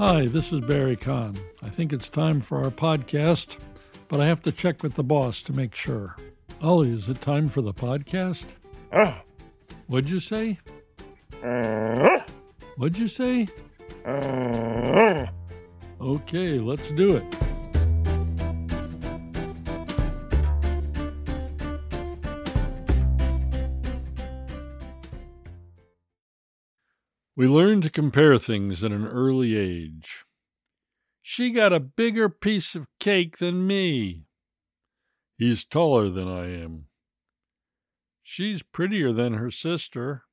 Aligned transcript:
Hi, 0.00 0.24
this 0.24 0.50
is 0.50 0.60
Barry 0.60 0.96
Kahn. 0.96 1.36
I 1.62 1.68
think 1.68 1.92
it's 1.92 2.08
time 2.08 2.40
for 2.40 2.64
our 2.64 2.70
podcast, 2.70 3.58
but 4.08 4.18
I 4.18 4.24
have 4.28 4.40
to 4.44 4.50
check 4.50 4.82
with 4.82 4.94
the 4.94 5.02
boss 5.02 5.42
to 5.42 5.52
make 5.52 5.74
sure. 5.74 6.16
Ollie, 6.62 6.94
is 6.94 7.10
it 7.10 7.20
time 7.20 7.50
for 7.50 7.60
the 7.60 7.74
podcast? 7.74 8.46
Ah. 8.94 9.20
What'd 9.88 10.08
you 10.08 10.18
say? 10.18 10.58
Ah. 11.44 12.24
What'd 12.78 12.98
you 12.98 13.08
say? 13.08 13.46
Ah. 14.06 15.28
Okay, 16.00 16.58
let's 16.58 16.90
do 16.92 17.16
it. 17.16 17.49
We 27.40 27.48
learn 27.48 27.80
to 27.80 27.88
compare 27.88 28.36
things 28.36 28.84
at 28.84 28.92
an 28.92 29.06
early 29.06 29.56
age. 29.56 30.26
She 31.22 31.48
got 31.48 31.72
a 31.72 31.80
bigger 31.80 32.28
piece 32.28 32.74
of 32.74 32.86
cake 32.98 33.38
than 33.38 33.66
me. 33.66 34.26
He's 35.38 35.64
taller 35.64 36.10
than 36.10 36.28
I 36.28 36.52
am. 36.62 36.88
She's 38.22 38.62
prettier 38.62 39.14
than 39.14 39.32
her 39.32 39.50
sister. 39.50 40.24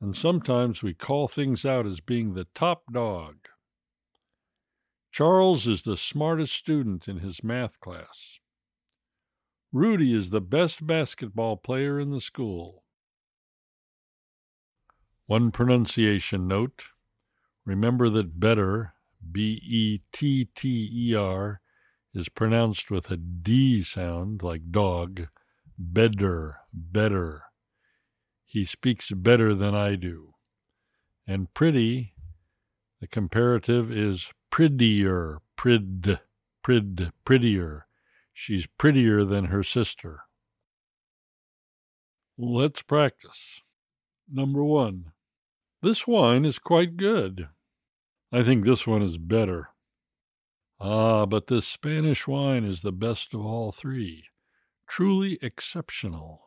And 0.00 0.16
sometimes 0.16 0.82
we 0.82 0.94
call 0.94 1.28
things 1.28 1.66
out 1.66 1.84
as 1.84 2.00
being 2.00 2.32
the 2.32 2.46
top 2.54 2.84
dog. 2.90 3.34
Charles 5.12 5.66
is 5.66 5.82
the 5.82 5.98
smartest 5.98 6.54
student 6.54 7.06
in 7.06 7.18
his 7.18 7.44
math 7.44 7.80
class. 7.80 8.38
Rudy 9.74 10.14
is 10.14 10.30
the 10.30 10.40
best 10.40 10.86
basketball 10.86 11.58
player 11.58 12.00
in 12.00 12.12
the 12.12 12.20
school. 12.22 12.85
One 15.26 15.50
pronunciation 15.50 16.46
note 16.46 16.90
remember 17.64 18.08
that 18.10 18.38
better, 18.38 18.94
B 19.32 19.60
E 19.66 20.00
T 20.12 20.44
T 20.54 20.88
E 20.92 21.14
R, 21.16 21.60
is 22.14 22.28
pronounced 22.28 22.92
with 22.92 23.10
a 23.10 23.16
D 23.16 23.82
sound 23.82 24.42
like 24.44 24.70
dog. 24.70 25.26
Better, 25.76 26.58
better. 26.72 27.42
He 28.44 28.64
speaks 28.64 29.10
better 29.10 29.52
than 29.52 29.74
I 29.74 29.96
do. 29.96 30.34
And 31.26 31.52
pretty, 31.52 32.14
the 33.00 33.08
comparative 33.08 33.90
is 33.90 34.32
prettier, 34.48 35.40
prid, 35.56 36.20
prid, 36.62 37.12
prettier. 37.24 37.86
She's 38.32 38.66
prettier 38.78 39.24
than 39.24 39.46
her 39.46 39.64
sister. 39.64 40.20
Let's 42.38 42.80
practice. 42.80 43.62
Number 44.30 44.62
one. 44.62 45.12
This 45.86 46.04
wine 46.04 46.44
is 46.44 46.58
quite 46.58 46.96
good. 46.96 47.46
I 48.32 48.42
think 48.42 48.64
this 48.64 48.88
one 48.88 49.02
is 49.02 49.18
better. 49.18 49.68
Ah, 50.80 51.26
but 51.26 51.46
this 51.46 51.64
Spanish 51.64 52.26
wine 52.26 52.64
is 52.64 52.82
the 52.82 52.90
best 52.90 53.32
of 53.32 53.46
all 53.46 53.70
three. 53.70 54.24
Truly 54.88 55.38
exceptional. 55.40 56.40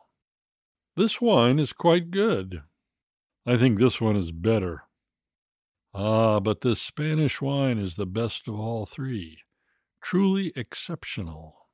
This 0.94 1.22
wine 1.22 1.58
is 1.58 1.72
quite 1.72 2.10
good. 2.10 2.64
I 3.46 3.56
think 3.56 3.78
this 3.78 3.98
one 3.98 4.14
is 4.14 4.30
better. 4.30 4.82
Ah, 5.94 6.38
but 6.38 6.60
this 6.60 6.82
Spanish 6.82 7.40
wine 7.40 7.78
is 7.78 7.96
the 7.96 8.04
best 8.04 8.46
of 8.46 8.60
all 8.60 8.84
three. 8.84 9.38
Truly 10.02 10.52
exceptional. 10.54 11.70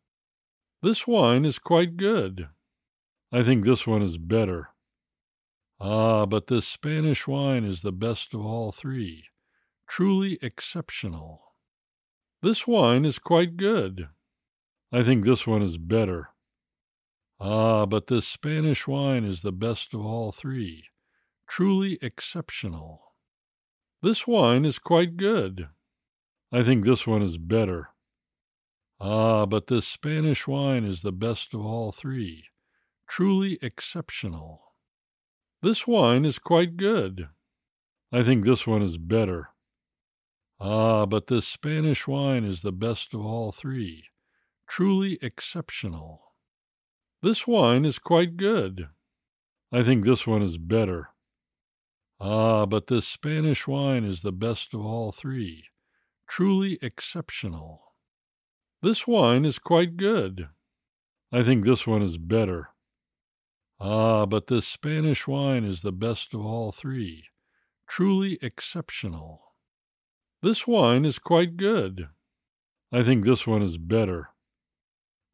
This 0.83 1.09
wine 1.09 1.45
is 1.45 1.59
quite 1.59 1.97
good. 1.97 2.47
I 3.33 3.43
think 3.43 3.65
this 3.65 3.89
one 3.89 4.03
is 4.03 4.19
better. 4.19 4.69
Ah, 5.79 6.25
but 6.25 6.47
this 6.47 6.67
Spanish 6.67 7.27
wine 7.27 7.65
is 7.65 7.83
the 7.83 7.93
best 7.93 8.33
of 8.33 8.45
all 8.45 8.73
three. 8.73 9.25
Truly 9.87 10.39
exceptional. 10.41 11.43
This 12.43 12.67
wine 12.67 13.05
is 13.05 13.19
quite 13.19 13.57
good. 13.57 14.09
I 14.93 15.03
think 15.03 15.25
this 15.25 15.47
one 15.47 15.63
is 15.63 15.79
better. 15.79 16.31
Ah, 17.39 17.85
but 17.85 18.07
this 18.07 18.27
Spanish 18.27 18.87
wine 18.87 19.25
is 19.25 19.43
the 19.43 19.53
best 19.53 19.93
of 19.93 20.01
all 20.01 20.33
three. 20.33 20.85
Truly 21.47 21.99
exceptional. 22.01 23.03
This 24.03 24.27
wine 24.27 24.65
is 24.65 24.79
quite 24.79 25.17
good. 25.17 25.69
I 26.51 26.63
think 26.63 26.85
this 26.85 27.07
one 27.07 27.23
is 27.23 27.39
better. 27.39 27.89
Ah, 28.99 29.45
but 29.45 29.67
this 29.67 29.87
Spanish 29.87 30.47
wine 30.47 30.85
is 30.85 31.03
the 31.03 31.13
best 31.13 31.53
of 31.53 31.61
all 31.61 31.93
three. 31.93 32.47
Truly 33.07 33.59
exceptional. 33.61 34.66
This 35.63 35.87
wine 35.87 36.25
is 36.25 36.39
quite 36.39 36.77
good. 36.77 37.29
I 38.13 38.23
think 38.23 38.45
this 38.45 38.67
one 38.67 38.83
is 38.83 38.99
better. 38.99 39.49
Ah, 40.61 41.07
but 41.07 41.27
this 41.27 41.47
Spanish 41.47 42.07
wine 42.07 42.45
is 42.45 42.63
the 42.63 42.73
best 42.73 43.15
of 43.15 43.25
all 43.25 43.53
three. 43.53 44.05
Truly 44.67 45.19
exceptional. 45.23 46.33
This 47.23 47.47
wine 47.47 47.85
is 47.85 47.99
quite 47.99 48.37
good. 48.37 48.89
I 49.73 49.83
think 49.83 50.05
this 50.05 50.27
one 50.27 50.43
is 50.43 50.59
better. 50.59 51.09
Ah, 52.21 52.67
but 52.67 52.87
this 52.87 53.07
Spanish 53.07 53.67
wine 53.67 54.05
is 54.05 54.23
the 54.23 54.33
best 54.33 54.73
of 54.73 54.85
all 54.85 55.13
three. 55.13 55.65
Truly 56.27 56.79
exceptional. 56.81 57.95
This 58.83 59.07
wine 59.07 59.45
is 59.45 59.59
quite 59.59 59.97
good. 59.97 60.49
I 61.33 61.43
think 61.43 61.65
this 61.65 61.87
one 61.87 62.03
is 62.03 62.19
better. 62.19 62.69
Ah, 63.79 64.25
but 64.25 64.47
this 64.47 64.67
Spanish 64.67 65.27
wine 65.27 65.65
is 65.65 65.83
the 65.83 65.93
best 65.93 66.33
of 66.33 66.45
all 66.45 66.73
three. 66.73 67.25
Truly 67.87 68.39
exceptional. 68.41 69.43
This 70.43 70.67
wine 70.67 71.05
is 71.05 71.19
quite 71.19 71.57
good. 71.57 72.09
I 72.93 73.03
think 73.03 73.25
this 73.25 73.47
one 73.47 73.63
is 73.63 73.79
better. 73.79 74.31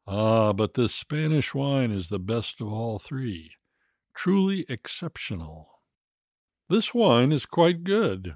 Ah, 0.05 0.51
but 0.51 0.73
this 0.73 0.93
Spanish 0.93 1.53
wine 1.53 1.91
is 1.91 2.09
the 2.09 2.19
best 2.19 2.59
of 2.59 2.67
all 2.67 2.99
three. 2.99 3.53
Truly 4.13 4.65
exceptional. 4.67 5.69
This 6.69 6.93
wine 6.93 7.31
is 7.31 7.45
quite 7.45 7.83
good. 7.83 8.35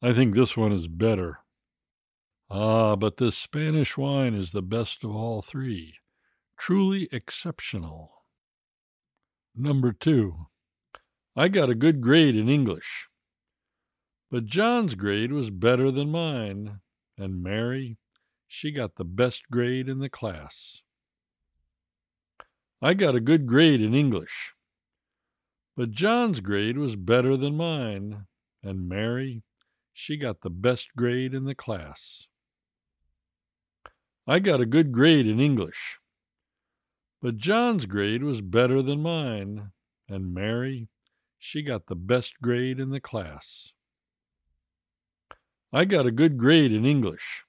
I 0.00 0.12
think 0.12 0.34
this 0.34 0.56
one 0.56 0.72
is 0.72 0.86
better. 0.86 1.38
Ah, 2.48 2.94
but 2.94 3.16
this 3.16 3.36
Spanish 3.36 3.96
wine 3.96 4.34
is 4.34 4.52
the 4.52 4.62
best 4.62 5.02
of 5.02 5.10
all 5.10 5.42
three. 5.42 5.96
Truly 6.56 7.08
exceptional. 7.10 8.15
Number 9.58 9.90
two, 9.90 10.48
I 11.34 11.48
got 11.48 11.70
a 11.70 11.74
good 11.74 12.02
grade 12.02 12.36
in 12.36 12.46
English. 12.46 13.08
But 14.30 14.44
John's 14.44 14.94
grade 14.94 15.32
was 15.32 15.48
better 15.48 15.90
than 15.90 16.10
mine, 16.10 16.80
and 17.16 17.42
Mary, 17.42 17.96
she 18.46 18.70
got 18.70 18.96
the 18.96 19.04
best 19.04 19.44
grade 19.50 19.88
in 19.88 19.98
the 19.98 20.10
class. 20.10 20.82
I 22.82 22.92
got 22.92 23.14
a 23.14 23.20
good 23.20 23.46
grade 23.46 23.80
in 23.80 23.94
English. 23.94 24.52
But 25.74 25.90
John's 25.90 26.40
grade 26.40 26.76
was 26.76 26.94
better 26.94 27.34
than 27.34 27.56
mine, 27.56 28.26
and 28.62 28.86
Mary, 28.86 29.42
she 29.94 30.18
got 30.18 30.42
the 30.42 30.50
best 30.50 30.90
grade 30.96 31.32
in 31.32 31.44
the 31.46 31.54
class. 31.54 32.28
I 34.26 34.38
got 34.38 34.60
a 34.60 34.66
good 34.66 34.92
grade 34.92 35.26
in 35.26 35.40
English. 35.40 35.98
But 37.22 37.38
John's 37.38 37.86
grade 37.86 38.22
was 38.22 38.40
better 38.40 38.82
than 38.82 39.02
mine, 39.02 39.72
and 40.08 40.34
Mary, 40.34 40.88
she 41.38 41.62
got 41.62 41.86
the 41.86 41.96
best 41.96 42.34
grade 42.42 42.78
in 42.78 42.90
the 42.90 43.00
class. 43.00 43.72
I 45.72 45.84
got 45.84 46.06
a 46.06 46.10
good 46.10 46.38
grade 46.38 46.72
in 46.72 46.84
English. 46.84 47.44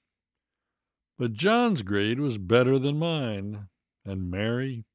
But 1.18 1.34
John's 1.34 1.82
grade 1.82 2.20
was 2.20 2.38
better 2.38 2.80
than 2.80 3.00
mine, 3.00 3.70
and 4.06 4.30
Mary, 4.30 4.86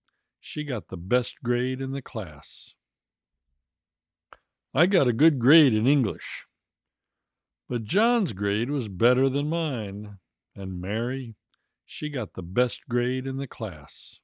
she 0.40 0.64
got 0.64 0.88
the 0.88 0.96
best 0.96 1.36
grade 1.42 1.80
in 1.80 1.92
the 1.92 2.02
class. 2.02 2.74
I 4.74 4.86
got 4.86 5.06
a 5.06 5.12
good 5.12 5.38
grade 5.38 5.74
in 5.74 5.86
English. 5.86 6.46
But 7.68 7.84
John's 7.84 8.32
grade 8.32 8.70
was 8.70 8.88
better 8.88 9.28
than 9.28 9.48
mine, 9.48 10.18
and 10.54 10.80
Mary, 10.80 11.34
she 11.84 12.08
got 12.08 12.34
the 12.34 12.42
best 12.42 12.88
grade 12.88 13.26
in 13.26 13.36
the 13.36 13.46
class. 13.46 14.20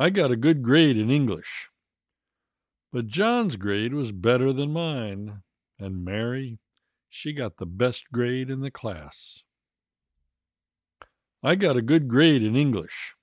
I 0.00 0.08
got 0.08 0.30
a 0.30 0.36
good 0.36 0.62
grade 0.62 0.96
in 0.96 1.10
English. 1.10 1.68
But 2.90 3.06
John's 3.06 3.56
grade 3.56 3.92
was 3.92 4.12
better 4.12 4.50
than 4.50 4.72
mine, 4.72 5.42
and 5.78 6.02
Mary, 6.02 6.58
she 7.10 7.34
got 7.34 7.58
the 7.58 7.66
best 7.66 8.10
grade 8.10 8.48
in 8.48 8.60
the 8.60 8.70
class. 8.70 9.44
I 11.42 11.54
got 11.54 11.76
a 11.76 11.82
good 11.82 12.08
grade 12.08 12.42
in 12.42 12.56
English. 12.56 13.14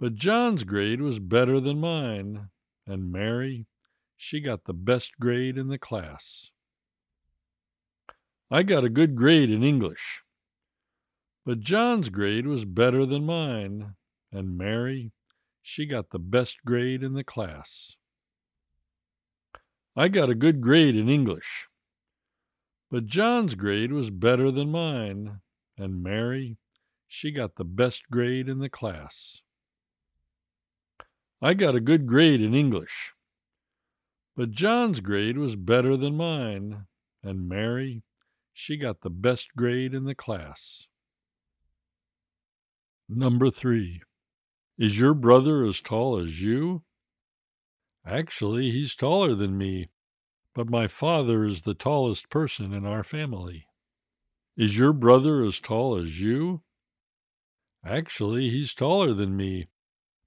But 0.00 0.16
John's 0.16 0.64
grade 0.64 1.00
was 1.00 1.20
better 1.20 1.60
than 1.60 1.78
mine, 1.78 2.48
and 2.84 3.12
Mary, 3.12 3.66
she 4.16 4.40
got 4.40 4.64
the 4.64 4.74
best 4.74 5.12
grade 5.20 5.56
in 5.56 5.68
the 5.68 5.78
class. 5.78 6.50
I 8.50 8.64
got 8.64 8.82
a 8.82 8.88
good 8.88 9.14
grade 9.14 9.48
in 9.48 9.62
English. 9.62 10.24
But 11.46 11.60
John's 11.60 12.08
grade 12.08 12.48
was 12.48 12.64
better 12.64 13.06
than 13.06 13.24
mine, 13.24 13.94
and 14.32 14.58
Mary, 14.58 15.12
she 15.62 15.86
got 15.86 16.10
the 16.10 16.18
best 16.18 16.58
grade 16.64 17.02
in 17.02 17.14
the 17.14 17.24
class. 17.24 17.96
I 19.96 20.08
got 20.08 20.30
a 20.30 20.34
good 20.34 20.60
grade 20.60 20.96
in 20.96 21.08
English. 21.08 21.68
But 22.90 23.06
John's 23.06 23.54
grade 23.54 23.92
was 23.92 24.10
better 24.10 24.50
than 24.50 24.70
mine, 24.70 25.40
and 25.78 26.02
Mary, 26.02 26.58
she 27.08 27.30
got 27.30 27.56
the 27.56 27.64
best 27.64 28.10
grade 28.10 28.48
in 28.48 28.58
the 28.58 28.68
class. 28.68 29.42
I 31.40 31.54
got 31.54 31.74
a 31.74 31.80
good 31.80 32.06
grade 32.06 32.40
in 32.40 32.54
English, 32.54 33.14
but 34.36 34.50
John's 34.50 35.00
grade 35.00 35.38
was 35.38 35.56
better 35.56 35.96
than 35.96 36.16
mine, 36.16 36.86
and 37.22 37.48
Mary, 37.48 38.02
she 38.52 38.76
got 38.76 39.00
the 39.00 39.10
best 39.10 39.48
grade 39.56 39.94
in 39.94 40.04
the 40.04 40.14
class. 40.14 40.86
Number 43.08 43.50
three. 43.50 44.02
Is 44.78 44.98
your 44.98 45.14
brother 45.14 45.64
as 45.64 45.80
tall 45.80 46.18
as 46.18 46.42
you? 46.42 46.82
Actually, 48.06 48.70
he's 48.70 48.94
taller 48.94 49.34
than 49.34 49.56
me, 49.58 49.90
but 50.54 50.70
my 50.70 50.88
father 50.88 51.44
is 51.44 51.62
the 51.62 51.74
tallest 51.74 52.30
person 52.30 52.72
in 52.72 52.86
our 52.86 53.04
family. 53.04 53.66
Is 54.56 54.76
your 54.76 54.92
brother 54.92 55.44
as 55.44 55.60
tall 55.60 55.96
as 55.96 56.20
you? 56.20 56.62
Actually, 57.84 58.48
he's 58.48 58.74
taller 58.74 59.12
than 59.12 59.36
me, 59.36 59.68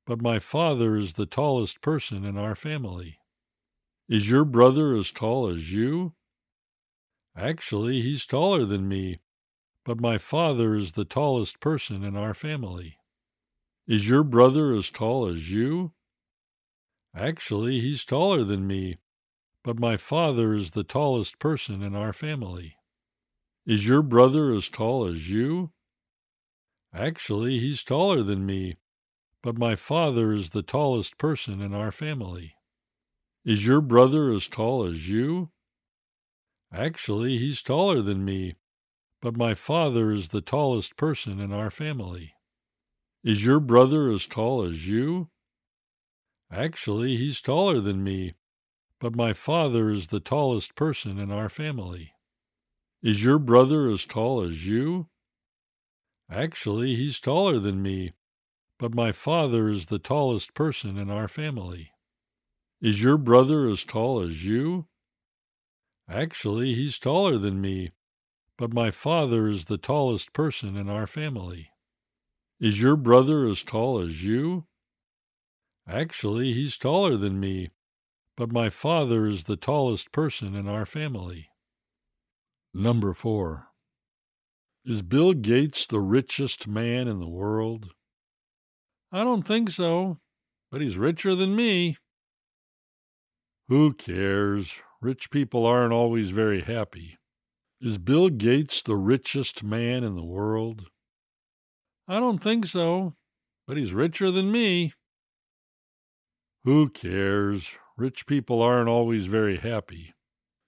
but 0.06 0.22
my 0.22 0.40
father 0.40 0.96
is 0.96 1.14
the 1.14 1.26
tallest 1.26 1.82
person 1.82 2.24
in 2.24 2.38
our 2.38 2.56
family. 2.56 3.20
Is 4.08 4.30
your 4.30 4.46
brother 4.46 4.94
as 4.94 5.12
tall 5.12 5.48
as 5.48 5.74
you? 5.74 6.14
Actually, 7.36 8.02
he's 8.02 8.26
taller 8.26 8.64
than 8.64 8.88
me, 8.88 9.20
but 9.84 10.00
my 10.00 10.18
father 10.18 10.76
is 10.76 10.94
the 10.94 11.06
tallest 11.06 11.60
person 11.60 12.04
in 12.04 12.16
our 12.16 12.34
family. 12.34 12.98
Is 13.88 14.10
your 14.10 14.24
brother 14.24 14.74
as 14.74 14.90
tall 14.90 15.28
as 15.28 15.52
you? 15.52 15.94
Actually, 17.16 17.80
he's 17.80 18.04
taller 18.04 18.44
than 18.44 18.66
me, 18.66 18.98
but 19.64 19.80
my 19.80 19.96
father 19.96 20.54
is 20.54 20.72
the 20.72 20.84
tallest 20.84 21.38
person 21.40 21.84
in 21.84 21.96
our 21.96 22.12
family. 22.12 22.78
Is 23.66 23.88
your 23.88 24.02
brother 24.02 24.52
as 24.52 24.70
tall 24.70 25.06
as 25.06 25.30
you? 25.30 25.72
Actually, 26.94 27.60
he's 27.60 27.84
taller 27.84 28.24
than 28.24 28.46
me, 28.46 28.78
but 29.44 29.58
my 29.58 29.76
father 29.76 30.34
is 30.34 30.50
the 30.50 30.64
tallest 30.64 31.18
person 31.18 31.62
in 31.62 31.74
our 31.74 31.92
family. 31.92 32.56
Is 33.44 33.68
your 33.68 33.82
brother 33.82 34.32
as 34.32 34.48
tall 34.48 34.84
as 34.86 35.10
you? 35.10 35.52
Actually, 36.74 37.38
he's 37.38 37.62
taller 37.62 38.02
than 38.02 38.26
me, 38.26 38.56
but 39.22 39.38
my 39.38 39.54
father 39.54 40.12
is 40.12 40.30
the 40.30 40.42
tallest 40.42 40.96
person 40.96 41.40
in 41.40 41.54
our 41.54 41.70
family. 41.70 42.35
Is 43.26 43.44
your 43.44 43.60
brother 43.60 44.12
as 44.12 44.28
tall 44.28 44.62
as 44.62 44.88
you? 44.88 45.30
Actually, 46.52 47.18
he's 47.18 47.42
taller 47.42 47.80
than 47.80 48.04
me, 48.04 48.36
but 49.00 49.16
my 49.16 49.34
father 49.34 49.90
is 49.90 50.10
the 50.10 50.20
tallest 50.20 50.76
person 50.76 51.18
in 51.18 51.32
our 51.32 51.50
family. 51.50 52.14
Is 53.02 53.24
your 53.24 53.40
brother 53.40 53.90
as 53.90 54.06
tall 54.06 54.44
as 54.44 54.68
you? 54.68 55.08
Actually, 56.30 56.94
he's 56.94 57.20
taller 57.20 57.58
than 57.58 57.82
me, 57.82 58.14
but 58.78 58.94
my 58.94 59.12
father 59.12 59.70
is 59.70 59.88
the 59.88 59.98
tallest 59.98 60.54
person 60.54 60.96
in 60.96 61.10
our 61.10 61.28
family. 61.28 61.94
Is 62.80 63.02
your 63.02 63.18
brother 63.18 63.68
as 63.68 63.84
tall 63.84 64.22
as 64.22 64.46
you? 64.46 64.86
Actually, 66.08 66.76
he's 66.76 67.00
taller 67.00 67.40
than 67.40 67.60
me, 67.60 67.90
but 68.56 68.72
my 68.72 68.92
father 68.92 69.48
is 69.48 69.66
the 69.66 69.80
tallest 69.80 70.32
person 70.32 70.78
in 70.78 70.88
our 70.88 71.08
family. 71.08 71.72
Is 72.60 72.82
your 72.82 72.96
brother 72.96 73.46
as 73.46 73.64
tall 73.64 74.00
as 74.00 74.24
you? 74.24 74.66
Actually, 75.88 76.54
he's 76.54 76.78
taller 76.78 77.18
than 77.18 77.40
me, 77.40 77.72
but 78.38 78.52
my 78.52 78.70
father 78.70 79.28
is 79.28 79.44
the 79.44 79.58
tallest 79.58 80.12
person 80.12 80.56
in 80.56 80.68
our 80.68 80.86
family. 80.86 81.50
Number 82.74 83.14
four. 83.14 83.68
Is 84.86 85.02
Bill 85.02 85.34
Gates 85.34 85.86
the 85.86 86.00
richest 86.00 86.68
man 86.68 87.08
in 87.08 87.20
the 87.20 87.28
world? 87.28 87.92
I 89.12 89.24
don't 89.24 89.44
think 89.44 89.70
so, 89.70 90.20
but 90.72 90.80
he's 90.80 90.98
richer 90.98 91.36
than 91.36 91.56
me. 91.56 91.98
Who 93.68 93.94
cares? 93.94 94.76
Rich 95.02 95.30
people 95.30 95.66
aren't 95.66 95.94
always 95.94 96.30
very 96.30 96.62
happy. 96.62 97.18
Is 97.82 97.98
Bill 97.98 98.30
Gates 98.30 98.82
the 98.82 98.96
richest 98.96 99.64
man 99.64 100.04
in 100.04 100.16
the 100.16 100.24
world? 100.24 100.86
I 102.08 102.20
don't 102.20 102.40
think 102.40 102.68
so, 102.68 103.16
but 103.68 103.78
he's 103.78 103.94
richer 103.94 104.30
than 104.30 104.52
me. 104.52 104.94
Who 106.64 106.90
cares? 106.90 107.78
Rich 107.98 108.28
people 108.28 108.62
aren't 108.62 108.90
always 108.90 109.26
very 109.26 109.58
happy. 109.58 110.14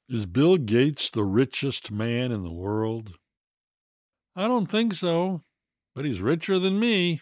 Is 0.09 0.25
Bill 0.25 0.57
Gates 0.57 1.09
the 1.11 1.23
richest 1.23 1.91
man 1.91 2.31
in 2.31 2.43
the 2.43 2.53
world? 2.53 3.15
I 4.35 4.47
don't 4.47 4.67
think 4.67 4.93
so, 4.93 5.41
but 5.93 6.05
he's 6.05 6.21
richer 6.21 6.57
than 6.59 6.79
me. 6.79 7.21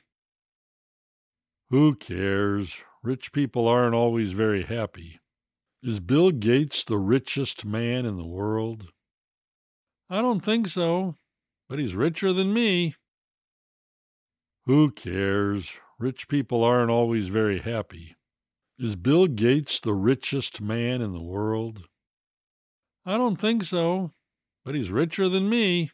Who 1.70 1.96
cares? 1.96 2.84
Rich 3.02 3.32
people 3.34 3.68
aren't 3.68 3.96
always 3.96 4.32
very 4.32 4.64
happy. 4.64 5.20
Is 5.82 6.00
Bill 6.00 6.32
Gates 6.32 6.84
the 6.84 6.98
richest 6.98 7.66
man 7.66 8.06
in 8.06 8.18
the 8.18 8.26
world? 8.26 8.92
I 10.10 10.22
don't 10.22 10.42
think 10.42 10.68
so, 10.68 11.16
but 11.68 11.80
he's 11.80 11.96
richer 11.96 12.32
than 12.34 12.54
me. 12.54 12.96
Who 14.66 14.90
cares? 14.90 15.80
Rich 16.00 16.28
people 16.28 16.64
aren't 16.64 16.90
always 16.90 17.28
very 17.28 17.60
happy. 17.60 18.16
Is 18.80 18.96
Bill 18.96 19.28
Gates 19.28 19.80
the 19.80 19.94
richest 19.94 20.60
man 20.60 21.02
in 21.02 21.14
the 21.14 21.22
world? 21.22 21.84
I 23.06 23.16
don't 23.16 23.36
think 23.36 23.64
so, 23.64 24.12
but 24.64 24.74
he's 24.74 24.90
richer 24.90 25.30
than 25.30 25.48
me. 25.50 25.92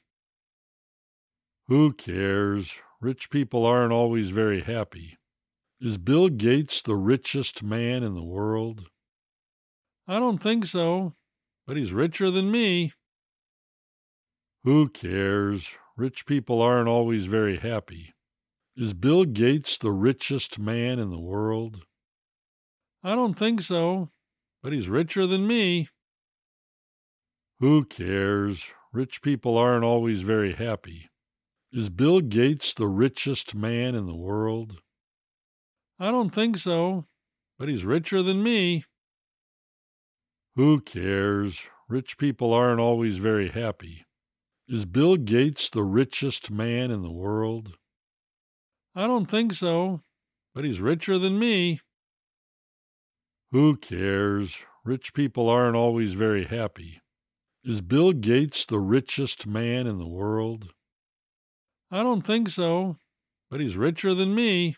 Who 1.68 1.91
cares? 1.91 2.73
Rich 3.01 3.29
people 3.29 3.65
aren't 3.65 3.91
always 3.91 4.29
very 4.29 4.62
happy. 4.62 5.18
Is 5.81 5.97
Bill 5.97 6.29
Gates 6.29 6.81
the 6.81 6.95
richest 6.95 7.62
man 7.62 8.03
in 8.03 8.13
the 8.13 8.23
world? 8.23 8.88
I 10.07 10.18
don't 10.18 10.38
think 10.38 10.65
so, 10.65 11.15
but 11.68 11.75
he's 11.75 11.91
richer 11.91 12.31
than 12.31 12.50
me. 12.50 12.94
Who 14.63 14.88
cares? 14.88 15.75
Rich 15.97 16.25
people 16.25 16.62
aren't 16.62 16.88
always 16.88 17.25
very 17.25 17.57
happy. 17.57 18.13
Is 18.81 18.95
Bill 18.95 19.25
Gates 19.25 19.78
the 19.78 19.92
richest 19.92 20.57
man 20.57 20.98
in 20.98 21.12
the 21.12 21.19
world? 21.19 21.86
I 23.04 23.13
don't 23.13 23.38
think 23.38 23.62
so, 23.62 24.10
but 24.63 24.74
he's 24.74 24.89
richer 24.89 25.28
than 25.28 25.45
me. 25.45 25.89
Who 27.59 27.85
cares? 27.85 28.66
Rich 28.92 29.21
people 29.21 29.56
aren't 29.56 29.83
always 29.83 30.23
very 30.23 30.54
happy. 30.54 31.11
Is 31.71 31.90
Bill 31.90 32.21
Gates 32.21 32.73
the 32.73 32.88
richest 32.88 33.54
man 33.54 33.94
in 33.94 34.07
the 34.07 34.16
world? 34.16 34.81
I 36.00 36.09
don't 36.09 36.31
think 36.31 36.57
so, 36.57 37.06
but 37.59 37.69
he's 37.69 37.85
richer 37.85 38.23
than 38.23 38.42
me. 38.42 38.85
Who 40.56 40.81
cares? 40.81 41.68
Rich 41.88 42.18
people 42.18 42.52
aren't 42.52 42.81
always 42.81 43.18
very 43.18 43.50
happy. 43.50 44.07
Is 44.68 44.85
Bill 44.85 45.18
Gates 45.18 45.69
the 45.69 45.83
richest 45.83 46.50
man 46.50 46.90
in 46.90 47.04
the 47.04 47.11
world? 47.11 47.78
I 48.94 49.07
don't 49.07 49.28
think 49.28 49.54
so, 49.54 50.02
but 50.54 50.66
he's 50.66 50.81
richer 50.81 51.18
than 51.18 51.40
me. 51.40 51.80
Who 53.52 53.78
cares? 53.78 54.64
Rich 54.83 55.14
people 55.14 55.48
aren't 55.50 55.76
always 55.76 56.14
very 56.14 56.45
happy. 56.45 57.02
Is 57.64 57.81
Bill 57.81 58.12
Gates 58.12 58.66
the 58.66 58.80
richest 58.80 59.45
man 59.45 59.88
in 59.88 59.98
the 59.98 60.07
world? 60.07 60.74
I 61.92 62.02
don't 62.04 62.24
think 62.26 62.50
so, 62.50 62.98
but 63.50 63.60
he's 63.60 63.78
richer 63.78 64.14
than 64.14 64.33
me. 64.33 64.76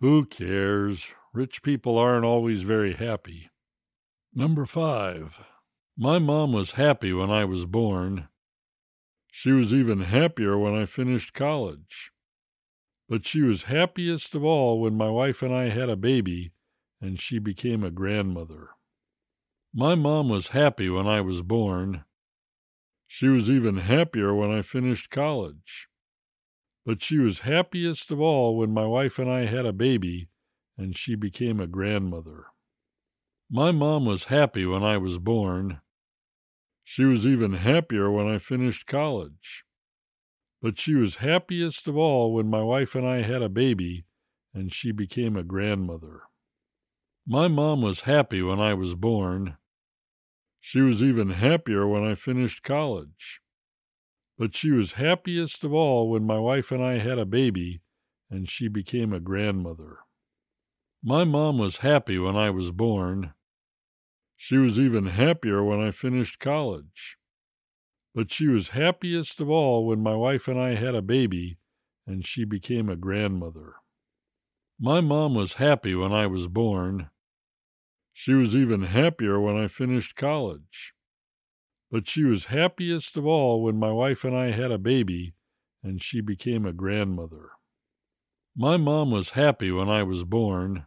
Who 0.00 0.24
cares? 0.24 1.14
Rich 1.32 1.62
people 1.62 1.96
aren't 1.98 2.24
always 2.24 2.62
very 2.62 2.94
happy. 2.94 3.50
Number 4.34 4.66
five. 4.66 5.40
My 5.96 6.18
mom 6.18 6.52
was 6.52 6.72
happy 6.72 7.12
when 7.12 7.30
I 7.30 7.44
was 7.44 7.66
born. 7.66 8.28
She 9.30 9.52
was 9.52 9.72
even 9.72 10.00
happier 10.00 10.58
when 10.58 10.74
I 10.74 10.86
finished 10.86 11.32
college. 11.32 12.10
But 13.14 13.26
she 13.26 13.42
was 13.42 13.70
happiest 13.70 14.34
of 14.34 14.44
all 14.44 14.80
when 14.80 14.96
my 14.96 15.08
wife 15.08 15.40
and 15.40 15.54
I 15.54 15.68
had 15.68 15.88
a 15.88 15.94
baby 15.94 16.50
and 17.00 17.20
she 17.20 17.38
became 17.38 17.84
a 17.84 17.92
grandmother. 17.92 18.70
My 19.72 19.94
mom 19.94 20.28
was 20.28 20.48
happy 20.48 20.88
when 20.88 21.06
I 21.06 21.20
was 21.20 21.40
born. 21.42 22.04
She 23.06 23.28
was 23.28 23.48
even 23.48 23.76
happier 23.76 24.34
when 24.34 24.50
I 24.50 24.62
finished 24.62 25.10
college. 25.10 25.86
But 26.84 27.02
she 27.02 27.18
was 27.18 27.46
happiest 27.46 28.10
of 28.10 28.20
all 28.20 28.56
when 28.56 28.74
my 28.74 28.84
wife 28.84 29.20
and 29.20 29.30
I 29.30 29.46
had 29.46 29.64
a 29.64 29.72
baby 29.72 30.26
and 30.76 30.96
she 30.96 31.14
became 31.14 31.60
a 31.60 31.68
grandmother. 31.68 32.46
My 33.48 33.70
mom 33.70 34.06
was 34.06 34.24
happy 34.24 34.66
when 34.66 34.82
I 34.82 34.96
was 34.96 35.20
born. 35.20 35.80
She 36.82 37.04
was 37.04 37.24
even 37.24 37.52
happier 37.52 38.10
when 38.10 38.26
I 38.26 38.38
finished 38.38 38.88
college. 38.88 39.63
But 40.64 40.78
she 40.78 40.94
was 40.94 41.16
happiest 41.16 41.86
of 41.88 41.98
all 41.98 42.32
when 42.32 42.48
my 42.48 42.62
wife 42.62 42.94
and 42.94 43.06
I 43.06 43.20
had 43.20 43.42
a 43.42 43.50
baby 43.50 44.06
and 44.54 44.72
she 44.72 44.92
became 44.92 45.36
a 45.36 45.42
grandmother. 45.42 46.22
My 47.26 47.48
mom 47.48 47.82
was 47.82 48.08
happy 48.08 48.40
when 48.40 48.60
I 48.60 48.72
was 48.72 48.94
born. 48.94 49.58
She 50.60 50.80
was 50.80 51.02
even 51.02 51.32
happier 51.32 51.86
when 51.86 52.02
I 52.02 52.14
finished 52.14 52.62
college. 52.62 53.42
But 54.38 54.56
she 54.56 54.70
was 54.70 54.92
happiest 54.92 55.64
of 55.64 55.74
all 55.74 56.08
when 56.08 56.24
my 56.24 56.38
wife 56.38 56.72
and 56.72 56.82
I 56.82 56.96
had 56.96 57.18
a 57.18 57.26
baby 57.26 57.82
and 58.30 58.48
she 58.48 58.66
became 58.66 59.12
a 59.12 59.20
grandmother. 59.20 59.98
My 61.02 61.24
mom 61.24 61.58
was 61.58 61.84
happy 61.84 62.18
when 62.18 62.36
I 62.36 62.48
was 62.48 62.70
born. 62.70 63.34
She 64.34 64.56
was 64.56 64.78
even 64.80 65.08
happier 65.08 65.62
when 65.62 65.82
I 65.82 65.90
finished 65.90 66.40
college. 66.40 67.18
But 68.14 68.30
she 68.30 68.46
was 68.46 68.68
happiest 68.70 69.40
of 69.40 69.50
all 69.50 69.86
when 69.86 70.00
my 70.00 70.14
wife 70.14 70.46
and 70.46 70.58
I 70.58 70.74
had 70.76 70.94
a 70.94 71.02
baby 71.02 71.58
and 72.06 72.24
she 72.24 72.44
became 72.44 72.88
a 72.88 72.96
grandmother. 72.96 73.74
My 74.78 75.00
mom 75.00 75.34
was 75.34 75.54
happy 75.54 75.94
when 75.94 76.12
I 76.12 76.26
was 76.26 76.46
born. 76.46 77.10
She 78.12 78.34
was 78.34 78.54
even 78.54 78.82
happier 78.82 79.40
when 79.40 79.56
I 79.56 79.66
finished 79.66 80.14
college. 80.14 80.94
But 81.90 82.08
she 82.08 82.24
was 82.24 82.46
happiest 82.46 83.16
of 83.16 83.26
all 83.26 83.62
when 83.62 83.76
my 83.76 83.90
wife 83.90 84.24
and 84.24 84.36
I 84.36 84.50
had 84.50 84.70
a 84.70 84.78
baby 84.78 85.34
and 85.82 86.02
she 86.02 86.20
became 86.20 86.64
a 86.64 86.72
grandmother. 86.72 87.50
My 88.56 88.76
mom 88.76 89.10
was 89.10 89.30
happy 89.30 89.72
when 89.72 89.88
I 89.88 90.04
was 90.04 90.24
born. 90.24 90.86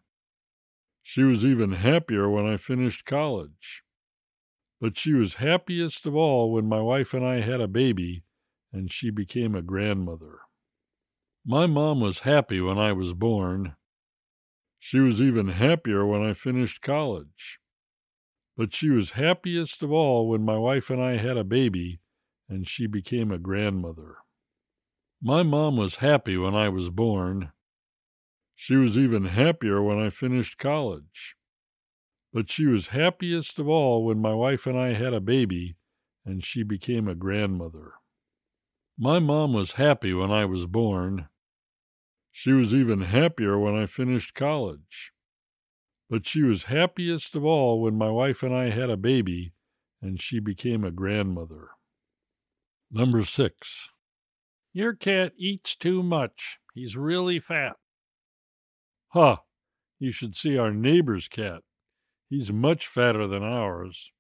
She 1.01 1.23
was 1.23 1.45
even 1.45 1.73
happier 1.73 2.29
when 2.29 2.45
I 2.45 2.57
finished 2.57 3.05
college. 3.05 3.83
But 4.79 4.97
she 4.97 5.13
was 5.13 5.35
happiest 5.35 6.05
of 6.05 6.15
all 6.15 6.51
when 6.51 6.65
my 6.65 6.81
wife 6.81 7.13
and 7.13 7.25
I 7.25 7.41
had 7.41 7.61
a 7.61 7.67
baby 7.67 8.23
and 8.71 8.91
she 8.91 9.09
became 9.09 9.55
a 9.55 9.61
grandmother. 9.61 10.39
My 11.45 11.65
mom 11.65 12.01
was 12.01 12.19
happy 12.19 12.59
when 12.59 12.77
I 12.77 12.91
was 12.91 13.13
born. 13.13 13.75
She 14.77 14.99
was 14.99 15.21
even 15.21 15.47
happier 15.47 16.05
when 16.05 16.21
I 16.21 16.33
finished 16.33 16.81
college. 16.81 17.59
But 18.55 18.73
she 18.73 18.89
was 18.89 19.11
happiest 19.11 19.81
of 19.81 19.91
all 19.91 20.27
when 20.27 20.43
my 20.43 20.57
wife 20.57 20.89
and 20.89 21.01
I 21.01 21.17
had 21.17 21.37
a 21.37 21.43
baby 21.43 21.99
and 22.49 22.67
she 22.67 22.85
became 22.85 23.31
a 23.31 23.37
grandmother. 23.37 24.17
My 25.21 25.41
mom 25.41 25.77
was 25.77 25.95
happy 25.95 26.37
when 26.37 26.53
I 26.53 26.69
was 26.69 26.89
born. 26.89 27.51
She 28.55 28.75
was 28.75 28.97
even 28.97 29.25
happier 29.25 29.81
when 29.81 29.99
I 29.99 30.09
finished 30.09 30.57
college. 30.57 31.36
But 32.37 32.51
she 32.51 32.67
was 32.67 32.89
happiest 32.89 33.57
of 33.57 33.67
all 33.67 34.05
when 34.05 34.19
my 34.19 34.31
wife 34.31 34.67
and 34.67 34.77
I 34.77 34.93
had 34.93 35.11
a 35.11 35.19
baby 35.19 35.75
and 36.23 36.45
she 36.45 36.61
became 36.61 37.07
a 37.07 37.15
grandmother. 37.15 37.93
My 38.95 39.17
mom 39.17 39.53
was 39.53 39.71
happy 39.71 40.13
when 40.13 40.29
I 40.29 40.45
was 40.45 40.67
born. 40.67 41.29
She 42.31 42.51
was 42.51 42.75
even 42.75 43.01
happier 43.01 43.57
when 43.57 43.73
I 43.75 43.87
finished 43.87 44.35
college. 44.35 45.13
But 46.11 46.27
she 46.27 46.43
was 46.43 46.65
happiest 46.65 47.35
of 47.35 47.43
all 47.43 47.81
when 47.81 47.95
my 47.95 48.11
wife 48.11 48.43
and 48.43 48.53
I 48.53 48.69
had 48.69 48.91
a 48.91 48.97
baby 48.97 49.53
and 49.99 50.21
she 50.21 50.39
became 50.39 50.83
a 50.83 50.91
grandmother. 50.91 51.69
Number 52.91 53.25
six. 53.25 53.89
Your 54.73 54.93
cat 54.93 55.33
eats 55.39 55.75
too 55.75 56.03
much. 56.03 56.59
He's 56.75 56.95
really 56.95 57.39
fat. 57.39 57.77
Ha! 59.13 59.41
You 59.97 60.11
should 60.11 60.35
see 60.35 60.55
our 60.55 60.69
neighbor's 60.71 61.27
cat. 61.27 61.63
He's 62.29 62.51
much 62.51 62.87
fatter 62.87 63.27
than 63.27 63.43
ours. 63.43 64.11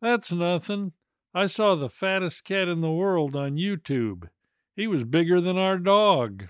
That's 0.00 0.32
nothing. 0.32 0.92
I 1.34 1.46
saw 1.46 1.74
the 1.74 1.88
fattest 1.88 2.44
cat 2.44 2.68
in 2.68 2.80
the 2.80 2.90
world 2.90 3.36
on 3.36 3.56
YouTube. 3.56 4.28
He 4.74 4.86
was 4.86 5.04
bigger 5.04 5.40
than 5.40 5.58
our 5.58 5.78
dog. 5.78 6.48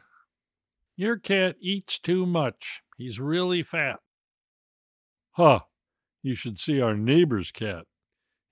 Your 0.97 1.17
cat 1.17 1.57
eats 1.61 1.99
too 1.99 2.27
much. 2.27 2.83
He's 2.97 3.21
really 3.21 3.63
fat. 3.63 4.01
Ha! 5.33 5.67
You 6.23 6.35
should 6.35 6.59
see 6.59 6.81
our 6.81 6.97
neighbor's 6.97 7.51
cat. 7.51 7.85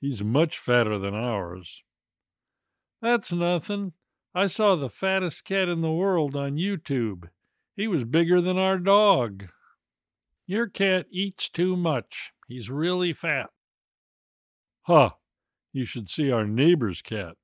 He's 0.01 0.23
much 0.23 0.59
fatter 0.59 0.99
than 0.99 1.15
ours. 1.15 1.83
That's 3.03 3.33
nothing. 3.33 3.93
I 4.35 4.47
saw 4.47 4.77
the 4.77 4.91
fattest 4.91 5.45
cat 5.45 5.69
in 5.69 5.81
the 5.81 5.93
world 5.93 6.37
on 6.37 6.57
YouTube. 6.57 7.29
He 7.75 7.89
was 7.89 8.05
bigger 8.05 8.41
than 8.41 8.59
our 8.59 8.79
dog. 8.79 9.49
Your 10.47 10.69
cat 10.69 11.07
eats 11.11 11.49
too 11.49 11.77
much. 11.77 12.33
He's 12.47 12.71
really 12.71 13.13
fat. 13.13 13.51
Ha! 14.83 15.17
You 15.73 15.85
should 15.85 16.09
see 16.09 16.31
our 16.31 16.47
neighbor's 16.47 17.03
cat. 17.03 17.35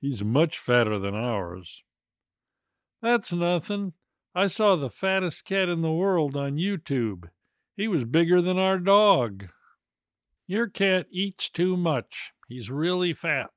He's 0.00 0.22
much 0.22 0.58
fatter 0.58 0.98
than 0.98 1.14
ours. 1.14 1.82
That's 3.00 3.32
nothing. 3.32 3.94
I 4.34 4.48
saw 4.48 4.76
the 4.76 4.90
fattest 4.90 5.44
cat 5.44 5.68
in 5.68 5.80
the 5.80 5.92
world 5.92 6.36
on 6.36 6.58
YouTube. 6.58 7.30
He 7.76 7.88
was 7.88 8.04
bigger 8.04 8.42
than 8.42 8.58
our 8.58 8.78
dog. 8.78 9.48
Your 10.46 10.68
cat 10.68 11.06
eats 11.10 11.48
too 11.48 11.76
much. 11.76 12.32
He's 12.48 12.70
really 12.70 13.14
fat. 13.14 13.50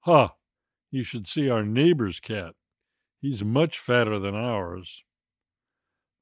Ha! 0.00 0.34
You 0.90 1.04
should 1.04 1.28
see 1.28 1.48
our 1.48 1.62
neighbor's 1.62 2.18
cat. 2.18 2.54
He's 3.20 3.44
much 3.44 3.78
fatter 3.78 4.18
than 4.18 4.34
ours. 4.34 5.04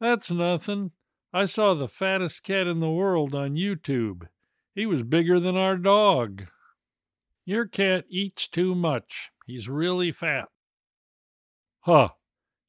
That's 0.00 0.30
nothing. 0.30 0.92
I 1.32 1.44
saw 1.44 1.74
the 1.74 1.88
fattest 1.88 2.42
cat 2.42 2.66
in 2.66 2.80
the 2.80 2.90
world 2.90 3.34
on 3.34 3.56
YouTube. 3.56 4.28
He 4.74 4.86
was 4.86 5.04
bigger 5.04 5.38
than 5.38 5.56
our 5.56 5.76
dog. 5.76 6.48
Your 7.44 7.66
cat 7.66 8.04
eats 8.08 8.48
too 8.48 8.74
much. 8.74 9.30
He's 9.46 9.68
really 9.68 10.12
fat. 10.12 10.48
Ha! 11.80 12.14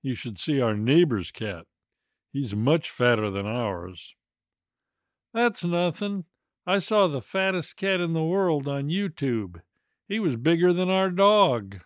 You 0.02 0.14
should 0.16 0.40
see 0.40 0.62
our 0.62 0.76
neighbor's 0.76 1.32
cat. 1.32 1.66
He's 2.32 2.56
much 2.56 2.90
fatter 2.90 3.30
than 3.30 3.46
ours. 3.46 4.16
That's 5.34 5.64
nothing. 5.64 6.26
I 6.66 6.80
saw 6.80 7.08
the 7.08 7.22
fattest 7.22 7.78
cat 7.78 8.00
in 8.00 8.14
the 8.14 8.24
world 8.24 8.68
on 8.68 8.90
YouTube. 8.90 9.62
He 10.08 10.20
was 10.20 10.38
bigger 10.38 10.72
than 10.72 10.90
our 10.90 11.10
dog. 11.10 11.78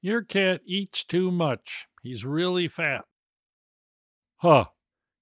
Your 0.00 0.22
cat 0.22 0.60
eats 0.66 1.04
too 1.04 1.30
much. 1.30 1.86
He's 2.02 2.24
really 2.24 2.68
fat. 2.68 3.04
Ha! 4.36 4.70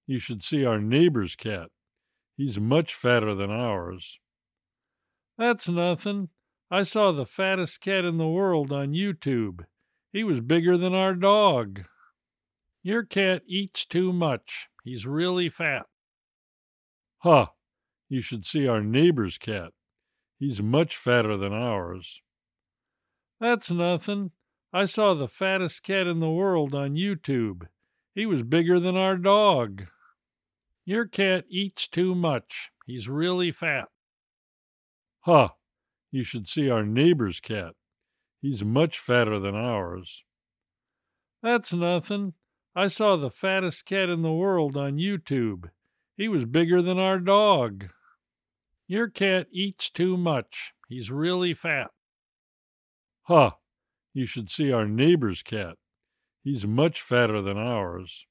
You 0.05 0.19
should 0.19 0.43
see 0.43 0.65
our 0.65 0.79
neighbor's 0.79 1.35
cat. 1.35 1.69
He's 2.35 2.59
much 2.59 2.93
fatter 2.93 3.33
than 3.35 3.51
ours. 3.51 4.19
That's 5.37 5.69
nothing. 5.69 6.29
I 6.69 6.83
saw 6.83 7.11
the 7.11 7.25
fattest 7.25 7.81
cat 7.81 8.03
in 8.03 8.17
the 8.17 8.27
world 8.27 8.71
on 8.71 8.93
YouTube. 8.93 9.65
He 10.11 10.23
was 10.23 10.41
bigger 10.41 10.77
than 10.77 10.93
our 10.93 11.13
dog. 11.13 11.85
Your 12.81 13.03
cat 13.03 13.43
eats 13.47 13.85
too 13.85 14.11
much. 14.11 14.67
He's 14.83 15.05
really 15.05 15.49
fat. 15.49 15.85
Ha! 17.19 17.51
You 18.09 18.21
should 18.21 18.45
see 18.45 18.67
our 18.67 18.81
neighbor's 18.81 19.37
cat. 19.37 19.71
He's 20.39 20.61
much 20.61 20.97
fatter 20.97 21.37
than 21.37 21.53
ours. 21.53 22.21
That's 23.39 23.71
nothing. 23.71 24.31
I 24.73 24.85
saw 24.85 25.13
the 25.13 25.27
fattest 25.27 25.83
cat 25.83 26.07
in 26.07 26.19
the 26.19 26.29
world 26.29 26.75
on 26.75 26.95
YouTube. 26.95 27.67
He 28.13 28.25
was 28.25 28.43
bigger 28.43 28.79
than 28.79 28.97
our 28.97 29.17
dog. 29.17 29.85
Your 30.85 31.05
cat 31.05 31.45
eats 31.49 31.87
too 31.87 32.13
much. 32.13 32.71
He's 32.85 33.07
really 33.07 33.51
fat. 33.51 33.85
Ha! 35.21 35.55
You 36.11 36.23
should 36.23 36.47
see 36.47 36.69
our 36.69 36.83
neighbor's 36.83 37.39
cat. 37.39 37.73
He's 38.41 38.63
much 38.63 38.99
fatter 38.99 39.39
than 39.39 39.55
ours. 39.55 40.25
That's 41.41 41.73
nothing. 41.73 42.33
I 42.75 42.87
saw 42.87 43.15
the 43.15 43.29
fattest 43.29 43.85
cat 43.85 44.09
in 44.09 44.21
the 44.21 44.33
world 44.33 44.75
on 44.75 44.97
YouTube. 44.97 45.69
He 46.17 46.27
was 46.27 46.45
bigger 46.45 46.81
than 46.81 46.99
our 46.99 47.19
dog. 47.19 47.89
Your 48.87 49.07
cat 49.09 49.47
eats 49.51 49.89
too 49.89 50.17
much. 50.17 50.73
He's 50.89 51.09
really 51.09 51.53
fat. 51.53 51.91
Ha! 53.23 53.57
You 54.13 54.25
should 54.25 54.49
see 54.49 54.71
our 54.71 54.85
neighbor's 54.85 55.41
cat. 55.41 55.77
He's 56.43 56.67
much 56.67 57.01
fatter 57.01 57.41
than 57.41 57.57
ours. 57.57 58.27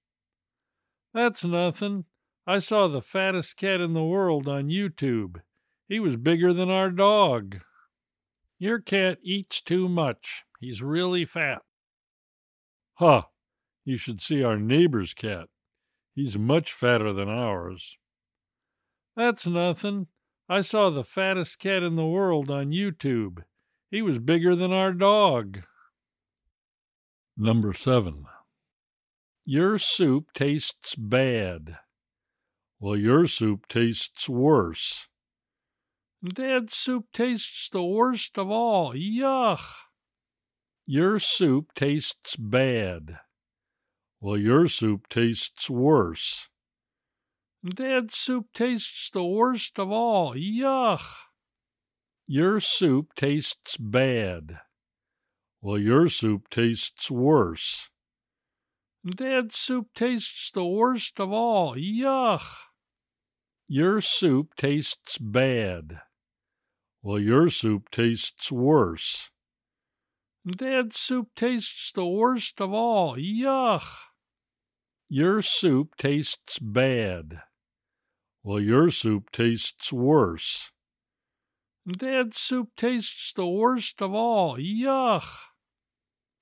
That's 1.15 1.45
nothing. 1.45 2.05
I 2.47 2.59
saw 2.59 2.89
the 2.89 3.03
fattest 3.03 3.57
cat 3.57 3.81
in 3.81 3.93
the 3.93 4.05
world 4.05 4.49
on 4.49 4.69
YouTube. 4.69 5.43
He 5.89 6.01
was 6.01 6.17
bigger 6.17 6.53
than 6.53 6.71
our 6.71 6.91
dog. 6.91 7.63
Your 8.59 8.81
cat 8.81 9.19
eats 9.23 9.61
too 9.61 9.89
much. 9.89 10.45
He's 10.61 10.83
really 10.83 11.25
fat. 11.25 11.63
Ha! 12.95 13.29
You 13.85 13.97
should 13.97 14.21
see 14.21 14.43
our 14.43 14.57
neighbor's 14.57 15.15
cat. 15.15 15.49
He's 16.15 16.39
much 16.39 16.73
fatter 16.73 17.13
than 17.13 17.29
ours. 17.29 17.99
That's 19.17 19.47
nothing. 19.47 20.09
I 20.49 20.61
saw 20.61 20.91
the 20.91 21.05
fattest 21.05 21.59
cat 21.59 21.83
in 21.83 21.95
the 21.95 22.07
world 22.07 22.51
on 22.51 22.73
YouTube. 22.73 23.45
He 23.91 24.03
was 24.03 24.19
bigger 24.19 24.55
than 24.55 24.73
our 24.73 24.93
dog. 24.93 25.61
Number 27.37 27.73
seven. 27.73 28.27
Your 29.45 29.79
soup 29.79 30.33
tastes 30.35 30.95
bad. 30.95 31.79
Well, 32.83 32.97
your 32.97 33.29
soup 33.29 33.69
tastes 33.69 34.29
worse. 34.29 35.07
Dad's 36.25 36.75
soup 36.75 37.05
tastes 37.13 37.69
the 37.69 37.85
worst 37.85 38.37
of 38.37 38.51
all. 38.51 38.93
Yuck. 38.93 39.61
Your 40.85 41.21
soup 41.21 41.75
tastes 41.77 42.35
bad. 42.35 43.21
Well, 44.21 44.37
your 44.37 44.67
soup 44.67 45.09
tastes 45.09 45.71
worse. 45.71 46.49
Dad's 47.65 48.17
soup 48.17 48.47
tastes 48.53 49.11
the 49.11 49.23
worst 49.23 49.79
of 49.79 49.93
all. 49.93 50.35
Yuck. 50.35 51.07
Your 52.27 52.59
soup 52.59 53.15
tastes 53.15 53.77
bad. 53.77 54.59
Well, 55.61 55.79
your 55.79 56.09
soup 56.09 56.51
tastes 56.51 57.09
worse. 57.13 57.91
Dad's 59.09 59.55
soup 59.55 59.87
tastes 59.95 60.51
the 60.51 60.65
worst 60.65 61.21
of 61.21 61.33
all. 61.33 61.77
Yuck. 61.77 62.72
Your 63.67 64.01
soup 64.01 64.55
tastes 64.57 65.19
bad. 65.19 66.01
Well, 67.03 67.19
your 67.19 67.49
soup 67.49 67.91
tastes 67.91 68.53
worse. 68.53 69.31
Dad's 70.47 70.99
soup 70.99 71.29
tastes 71.37 71.93
the 71.93 72.07
worst 72.07 72.61
of 72.61 72.73
all. 72.73 73.17
Yuck. 73.17 73.87
Your 75.09 75.43
soup 75.43 75.97
tastes 75.97 76.59
bad. 76.59 77.43
Well, 78.43 78.61
your 78.61 78.91
soup 78.91 79.31
tastes 79.31 79.93
worse. 79.93 80.73
Dad's 81.87 82.39
soup 82.39 82.71
tastes 82.77 83.33
the 83.33 83.47
worst 83.47 84.03
of 84.03 84.15
all. 84.15 84.57
Yuck. 84.59 85.27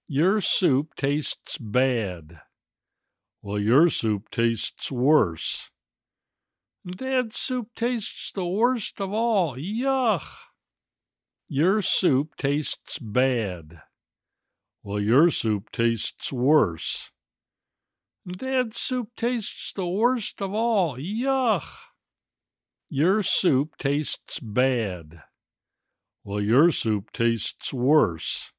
Your 0.07 0.41
soup 0.41 0.95
tastes 0.97 1.59
bad. 1.59 2.41
Well, 3.43 3.59
your 3.59 3.89
soup 3.89 4.31
tastes 4.31 4.91
worse. 4.91 5.71
Dad's 6.87 7.37
soup 7.37 7.69
tastes 7.77 8.33
the 8.33 8.47
worst 8.47 9.01
of 9.01 9.13
all. 9.13 9.57
Yuck. 9.57 10.25
Your 11.47 11.83
soup 11.83 12.37
tastes 12.37 12.99
bad. 12.99 13.83
Well, 14.83 15.01
your 15.01 15.29
soup 15.31 15.71
tastes 15.73 16.33
worse. 16.33 17.11
Dad's 18.27 18.79
soup 18.79 19.11
tastes 19.15 19.73
the 19.75 19.87
worst 19.87 20.41
of 20.41 20.55
all. 20.55 20.97
Yuck. 20.97 21.69
Your 22.89 23.23
soup 23.23 23.77
tastes 23.77 24.41
bad. 24.41 25.23
Well, 26.25 26.41
your 26.41 26.71
soup 26.71 27.13
tastes 27.13 27.75
worse. 27.75 28.53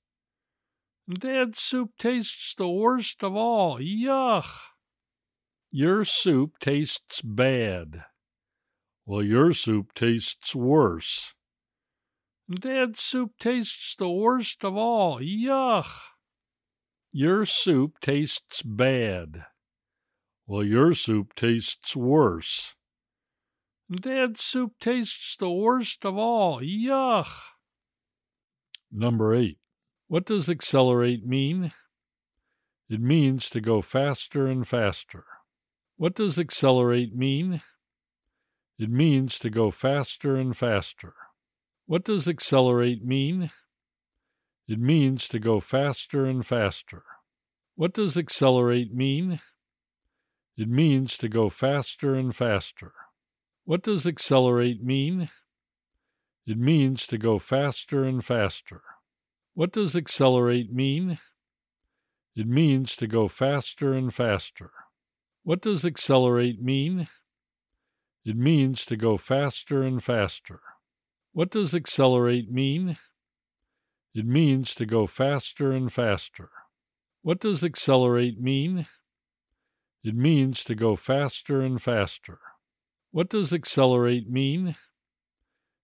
Dad's 1.10 1.60
soup 1.60 1.92
tastes 1.98 2.54
the 2.54 2.70
worst 2.70 3.24
of 3.24 3.36
all. 3.36 3.80
Yuck. 3.80 4.48
Your 5.72 6.04
soup 6.06 6.60
tastes 6.60 7.22
bad. 7.22 8.04
Well, 9.12 9.24
your 9.24 9.52
soup 9.52 9.94
tastes 9.94 10.56
worse. 10.56 11.34
Dad's 12.50 13.02
soup 13.02 13.34
tastes 13.42 13.94
the 13.98 14.10
worst 14.10 14.64
of 14.64 14.78
all. 14.78 15.20
Yuck. 15.20 15.86
Your 17.12 17.44
soup 17.44 18.00
tastes 18.00 18.62
bad. 18.62 19.48
Well, 20.48 20.64
your 20.64 20.94
soup 20.94 21.36
tastes 21.36 21.94
worse. 21.94 22.74
Dad's 23.94 24.40
soup 24.40 24.76
tastes 24.80 25.36
the 25.36 25.52
worst 25.52 26.06
of 26.06 26.18
all. 26.18 26.62
Yuck. 26.62 27.28
Number 28.90 29.36
eight. 29.36 29.58
What 30.08 30.26
does 30.26 30.50
accelerate 30.50 31.26
mean? 31.26 31.74
It 32.90 33.02
means 33.02 33.50
to 33.50 33.60
go 33.60 33.82
faster 33.82 34.48
and 34.48 34.66
faster. 34.66 35.26
What 35.98 36.16
does 36.16 36.40
accelerate 36.40 37.14
mean? 37.14 37.62
It 38.82 38.90
means 38.90 39.38
to 39.38 39.52
go 39.52 39.70
faster 39.70 40.36
and 40.36 40.58
faster. 40.58 41.14
What 41.86 42.04
does 42.04 42.28
accelerate 42.28 43.06
mean? 43.06 43.52
It 44.68 44.80
means 44.80 45.28
to 45.28 45.38
go 45.38 45.60
faster 45.60 46.26
and 46.26 46.44
faster. 46.44 47.04
What 47.76 47.94
does 47.94 48.18
accelerate 48.18 48.92
mean? 48.92 49.40
It 50.58 50.68
means 50.68 51.16
to 51.20 51.30
go 51.30 51.48
faster 51.48 52.16
and 52.16 52.36
faster. 52.36 52.94
What 53.66 53.84
does 53.84 54.08
accelerate 54.08 54.84
mean? 54.84 55.30
It 56.48 56.58
means 56.58 57.06
to 57.06 57.20
go 57.20 57.38
faster 57.38 58.04
and 58.04 58.26
faster. 58.26 58.82
What 59.54 59.72
does 59.72 59.96
accelerate 59.96 60.74
mean? 60.74 61.20
It 62.36 62.48
means 62.48 62.96
to 62.96 63.06
go 63.06 63.28
faster 63.28 63.94
and 63.94 64.12
faster. 64.12 64.72
What 65.44 65.62
does 65.62 65.86
accelerate 65.86 66.60
mean? 66.60 67.08
It 68.24 68.38
means 68.38 68.86
to 68.86 68.96
go 68.96 69.18
faster 69.18 69.82
and 69.82 70.04
faster. 70.04 70.62
What 71.34 71.50
does 71.50 71.74
accelerate 71.74 72.52
mean? 72.52 72.98
It 74.14 74.26
means 74.26 74.76
to 74.76 74.86
go 74.86 75.08
faster 75.08 75.72
and 75.72 75.92
faster. 75.92 76.50
What 77.24 77.40
does 77.40 77.64
accelerate 77.64 78.40
mean? 78.40 78.86
It 80.04 80.16
means 80.16 80.64
to 80.66 80.76
go 80.76 80.96
faster 80.96 81.62
and 81.62 81.82
faster. 81.82 82.40
What 83.12 83.30
does 83.30 83.54
accelerate 83.54 84.30
mean? 84.30 84.76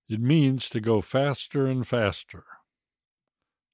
It 0.10 0.22
means 0.22 0.70
to 0.70 0.80
go 0.80 1.02
faster 1.02 1.68
and 1.68 1.88
faster. 1.88 2.46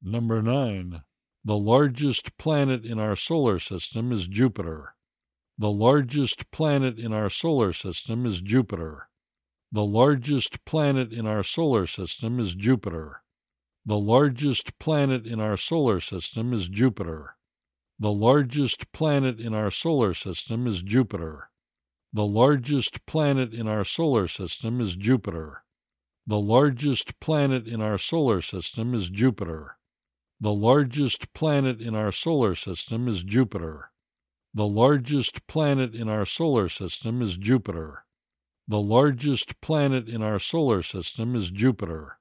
Number 0.01 0.41
nine. 0.41 1.03
The 1.45 1.57
largest 1.57 2.37
planet 2.37 2.85
in 2.85 2.99
our 2.99 3.15
solar 3.15 3.59
system 3.59 4.11
is 4.11 4.27
Jupiter. 4.27 4.95
The 5.57 5.71
largest 5.71 6.49
planet 6.49 6.97
in 6.97 7.13
our 7.13 7.29
solar 7.29 7.73
system 7.73 8.25
is 8.25 8.41
Jupiter. 8.41 9.09
The 9.71 9.85
largest 9.85 10.65
planet 10.65 11.13
in 11.13 11.27
our 11.27 11.43
solar 11.43 11.85
system 11.85 12.39
is 12.39 12.55
Jupiter. 12.55 13.21
The 13.85 13.99
largest 13.99 14.79
planet 14.79 15.27
in 15.27 15.39
our 15.39 15.55
solar 15.55 15.99
system 15.99 16.53
is 16.53 16.67
Jupiter. 16.67 17.35
The 17.99 18.11
largest 18.11 18.91
planet 18.91 19.39
in 19.39 19.53
our 19.53 19.69
solar 19.69 20.15
system 20.15 20.65
is 20.65 20.81
Jupiter. 20.81 21.49
The 22.11 22.25
largest 22.25 23.05
planet 23.05 23.53
in 23.53 23.67
our 23.67 23.83
solar 23.83 24.27
system 24.27 24.81
is 24.81 24.95
Jupiter. 24.95 25.63
The 26.25 26.39
largest 26.39 27.19
planet 27.19 27.67
in 27.67 27.79
our 27.79 27.99
solar 27.99 28.41
system 28.41 28.95
is 28.95 29.07
Jupiter. 29.07 29.77
The 30.39 30.53
largest 30.53 31.31
planet 31.33 31.79
in 31.79 31.95
our 31.95 32.11
solar 32.11 32.55
system 32.55 33.07
is 33.07 33.21
Jupiter. 33.21 33.92
The 34.55 34.67
largest 34.67 35.47
planet 35.47 35.95
in 35.95 36.07
our 36.07 36.25
solar 36.25 36.69
system 36.69 37.23
is 37.23 37.37
Jupiter. 37.37 38.05
The 38.67 38.79
largest 38.79 39.59
planet 39.61 40.07
in 40.07 40.21
our 40.21 40.37
solar 40.37 40.83
system 40.83 41.35
is 41.35 41.49
Jupiter. 41.49 42.19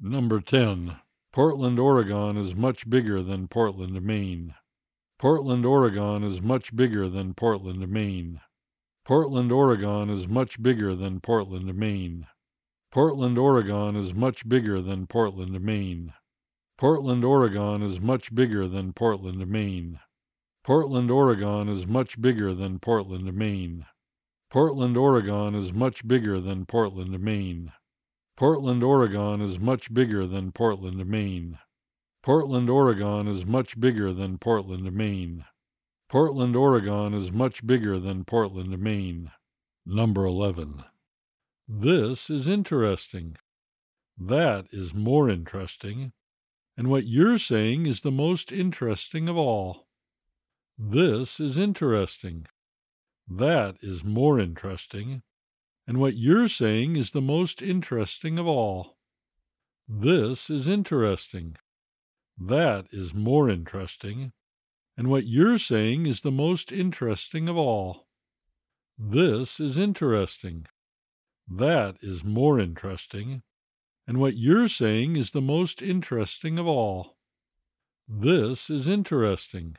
Number 0.00 0.40
10. 0.40 0.96
Portland, 1.32 1.78
Oregon 1.78 2.36
is 2.36 2.56
much 2.56 2.90
bigger 2.90 3.22
than 3.22 3.46
Portland, 3.46 4.02
Maine. 4.02 4.56
Portland, 5.16 5.64
Oregon 5.64 6.24
is 6.24 6.42
much 6.42 6.74
bigger 6.74 7.08
than 7.08 7.34
Portland, 7.34 7.88
Maine. 7.88 8.40
Portland, 9.04 9.52
Oregon 9.52 10.10
is 10.10 10.26
much 10.26 10.60
bigger 10.60 10.96
than 10.96 11.20
Portland, 11.20 11.72
Maine. 11.78 12.26
Portland, 12.90 13.38
Oregon 13.38 13.94
is 13.94 14.12
much 14.12 14.48
bigger 14.48 14.80
than 14.80 15.06
Portland, 15.06 15.60
Maine. 15.60 16.14
Portland, 16.76 17.24
Oregon 17.24 17.82
is 17.84 18.00
much 18.00 18.34
bigger 18.34 18.66
than 18.66 18.92
Portland, 18.92 19.46
Maine. 19.46 20.00
Portland, 20.66 21.12
Oregon 21.12 21.68
is 21.68 21.86
much 21.86 22.20
bigger 22.20 22.52
than 22.52 22.80
Portland, 22.80 23.32
Maine. 23.32 23.86
Portland, 24.50 24.96
Oregon 24.96 25.54
is 25.54 25.72
much 25.72 26.08
bigger 26.08 26.40
than 26.40 26.66
Portland, 26.66 27.20
Maine. 27.20 27.72
Portland, 28.36 28.82
Oregon 28.82 29.40
is 29.40 29.60
much 29.60 29.94
bigger 29.94 30.26
than 30.26 30.50
Portland, 30.50 31.06
Maine. 31.06 31.60
Portland, 32.20 32.68
Oregon 32.68 33.28
is 33.28 33.46
much 33.46 33.78
bigger 33.78 34.12
than 34.12 34.38
Portland, 34.38 34.92
Maine. 34.92 35.44
Portland, 36.08 36.56
Oregon 36.56 37.14
is 37.14 37.30
much 37.30 37.64
bigger 37.64 38.00
than 38.00 38.24
Portland, 38.24 38.76
Maine. 38.76 39.30
Number 39.86 40.24
11. 40.24 40.82
This 41.68 42.28
is 42.28 42.48
interesting. 42.48 43.36
That 44.18 44.66
is 44.72 44.92
more 44.92 45.30
interesting. 45.30 46.10
And 46.76 46.88
what 46.88 47.06
you're 47.06 47.38
saying 47.38 47.86
is 47.86 48.00
the 48.00 48.10
most 48.10 48.50
interesting 48.50 49.28
of 49.28 49.36
all. 49.36 49.85
This 50.78 51.40
is 51.40 51.58
interesting. 51.58 52.46
That 53.26 53.76
is 53.80 54.04
more 54.04 54.38
interesting. 54.38 55.22
And 55.86 55.98
what 55.98 56.16
you're 56.16 56.48
saying 56.48 56.96
is 56.96 57.12
the 57.12 57.22
most 57.22 57.62
interesting 57.62 58.38
of 58.38 58.46
all. 58.46 58.96
This 59.88 60.50
is 60.50 60.68
interesting. 60.68 61.56
That 62.36 62.86
is 62.92 63.14
more 63.14 63.48
interesting. 63.48 64.32
And 64.96 65.08
what 65.08 65.26
you're 65.26 65.58
saying 65.58 66.06
is 66.06 66.20
the 66.20 66.30
most 66.30 66.72
interesting 66.72 67.48
of 67.48 67.56
all. 67.56 68.06
This 68.98 69.60
is 69.60 69.78
interesting. 69.78 70.66
That 71.48 71.96
is 72.02 72.24
more 72.24 72.58
interesting. 72.58 73.42
And 74.06 74.18
what 74.18 74.36
you're 74.36 74.68
saying 74.68 75.16
is 75.16 75.30
the 75.30 75.40
most 75.40 75.80
interesting 75.80 76.58
of 76.58 76.66
all. 76.66 77.16
This 78.08 78.70
is 78.70 78.88
interesting. 78.88 79.76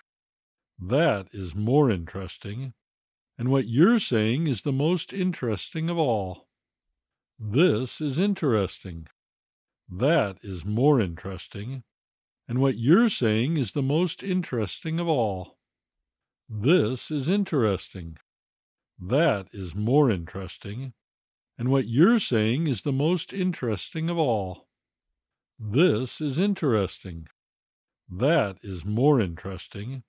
That 0.79 1.27
is 1.33 1.55
more 1.55 1.89
interesting. 1.89 2.73
And 3.37 3.49
what 3.49 3.67
you're 3.67 3.99
saying 3.99 4.47
is 4.47 4.61
the 4.63 4.71
most 4.71 5.13
interesting 5.13 5.89
of 5.89 5.97
all. 5.97 6.47
This 7.39 8.01
is 8.01 8.19
interesting. 8.19 9.07
That 9.89 10.37
is 10.43 10.65
more 10.65 10.99
interesting. 10.99 11.83
And 12.47 12.59
what 12.59 12.77
you're 12.77 13.09
saying 13.09 13.57
is 13.57 13.73
the 13.73 13.83
most 13.83 14.23
interesting 14.23 14.99
of 14.99 15.07
all. 15.07 15.57
This 16.49 17.11
is 17.11 17.29
interesting. 17.29 18.17
That 18.99 19.47
is 19.51 19.75
more 19.75 20.09
interesting. 20.09 20.93
And 21.57 21.69
what 21.69 21.87
you're 21.87 22.19
saying 22.19 22.67
is 22.67 22.83
the 22.83 22.93
most 22.93 23.33
interesting 23.33 24.09
of 24.09 24.17
all. 24.17 24.67
This 25.59 26.21
is 26.21 26.39
interesting. 26.39 27.27
That 28.09 28.57
is 28.63 28.85
more 28.85 29.19
interesting. 29.19 30.03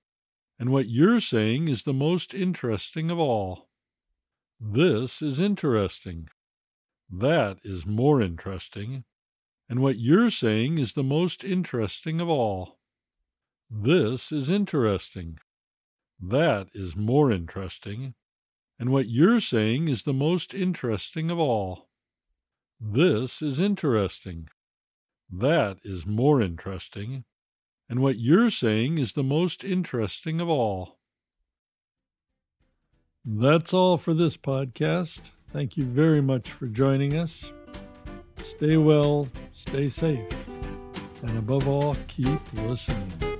And 0.58 0.70
what 0.70 0.88
you're 0.88 1.20
saying 1.20 1.68
is 1.68 1.84
the 1.84 1.92
most 1.92 2.34
interesting 2.34 3.10
of 3.10 3.18
all. 3.18 3.68
This 4.60 5.22
is 5.22 5.40
interesting. 5.40 6.28
That 7.10 7.58
is 7.62 7.86
more 7.86 8.20
interesting. 8.20 9.04
And 9.68 9.80
what 9.80 9.98
you're 9.98 10.30
saying 10.30 10.78
is 10.78 10.94
the 10.94 11.04
most 11.04 11.44
interesting 11.44 12.20
of 12.20 12.28
all. 12.28 12.78
This 13.70 14.32
is 14.32 14.50
interesting. 14.50 15.38
That 16.20 16.68
is 16.74 16.96
more 16.96 17.30
interesting. 17.30 18.14
And 18.78 18.90
what 18.90 19.08
you're 19.08 19.40
saying 19.40 19.88
is 19.88 20.04
the 20.04 20.12
most 20.12 20.54
interesting 20.54 21.30
of 21.30 21.38
all. 21.38 21.88
This 22.80 23.42
is 23.42 23.60
interesting. 23.60 24.48
That 25.30 25.78
is 25.84 26.06
more 26.06 26.40
interesting. 26.40 27.24
And 27.88 28.00
what 28.00 28.18
you're 28.18 28.50
saying 28.50 28.98
is 28.98 29.14
the 29.14 29.22
most 29.22 29.64
interesting 29.64 30.40
of 30.40 30.48
all. 30.48 30.98
That's 33.24 33.72
all 33.72 33.96
for 33.96 34.14
this 34.14 34.36
podcast. 34.36 35.20
Thank 35.52 35.76
you 35.76 35.84
very 35.84 36.20
much 36.20 36.50
for 36.50 36.66
joining 36.66 37.16
us. 37.16 37.52
Stay 38.36 38.76
well, 38.76 39.28
stay 39.52 39.88
safe, 39.88 40.26
and 41.22 41.38
above 41.38 41.68
all, 41.68 41.96
keep 42.06 42.40
listening. 42.54 43.37